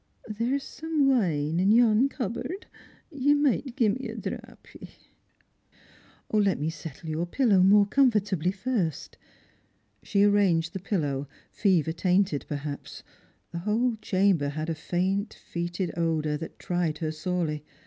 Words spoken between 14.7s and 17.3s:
a faint foetid odour that tried her